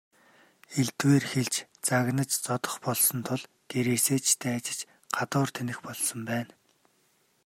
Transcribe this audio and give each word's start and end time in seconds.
Элдвээр 0.79 1.23
хэлж, 1.31 1.55
загнаж 1.87 2.29
зодох 2.45 2.75
болсон 2.85 3.19
тул 3.27 3.43
гэрээсээ 3.71 4.19
ч 4.25 4.27
дайжиж 4.43 4.79
гадуур 5.15 5.49
тэнэх 5.57 5.79
болсон 5.87 6.19
байна. 6.31 6.53